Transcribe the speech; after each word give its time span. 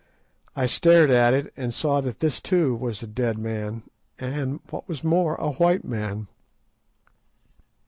I 0.55 0.65
stared 0.65 1.11
at 1.11 1.35
it, 1.35 1.53
and 1.55 1.71
saw 1.75 2.01
that 2.01 2.21
this 2.21 2.41
too 2.41 2.75
was 2.75 3.03
a 3.03 3.05
dead 3.05 3.37
man, 3.37 3.83
and, 4.17 4.59
what 4.71 4.89
was 4.89 5.03
more, 5.03 5.35
a 5.35 5.51
white 5.51 5.85
man. 5.85 6.25